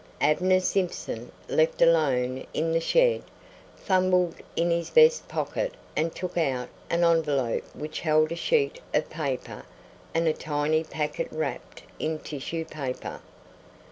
Abner 0.19 0.59
Simpson, 0.61 1.31
left 1.47 1.79
alone 1.79 2.47
in 2.55 2.71
the 2.71 2.79
shed, 2.79 3.21
fumbled 3.75 4.33
in 4.55 4.71
his 4.71 4.89
vest 4.89 5.27
pocket 5.27 5.75
and 5.95 6.15
took 6.15 6.39
out 6.39 6.69
an 6.89 7.03
envelope 7.03 7.65
which 7.75 7.99
held 7.99 8.31
a 8.31 8.35
sheet 8.35 8.81
of 8.95 9.11
paper 9.11 9.63
and 10.15 10.27
a 10.27 10.33
tiny 10.33 10.83
packet 10.83 11.27
wrapped 11.31 11.83
in 11.99 12.17
tissue 12.17 12.65
paper. 12.65 13.19